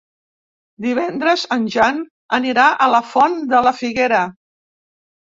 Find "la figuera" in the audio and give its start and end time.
3.67-4.23